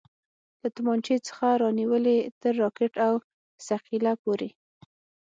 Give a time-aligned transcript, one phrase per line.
[0.61, 3.13] له تمانچې څخه رانيولې تر راکټ او
[3.67, 4.49] ثقيله پورې.